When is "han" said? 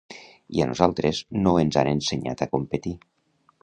1.83-1.93